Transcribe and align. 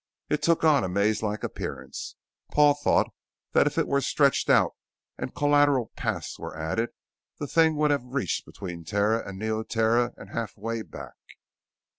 It 0.31 0.41
took 0.41 0.63
on 0.63 0.83
a 0.83 0.89
maze 0.89 1.21
like 1.21 1.43
appearance; 1.43 2.15
Paul 2.51 2.73
thought 2.73 3.11
that 3.51 3.67
if 3.67 3.77
it 3.77 3.87
were 3.87 4.01
stretched 4.01 4.49
out 4.49 4.71
and 5.15 5.29
the 5.29 5.33
collateral 5.35 5.91
paths 5.95 6.39
were 6.39 6.57
added, 6.57 6.89
the 7.37 7.45
thing 7.45 7.75
would 7.75 7.91
have 7.91 8.01
reached 8.05 8.43
between 8.43 8.83
Terra 8.83 9.23
and 9.29 9.37
Neoterra 9.37 10.15
and 10.17 10.31
half 10.31 10.57
way 10.57 10.81
back. 10.81 11.13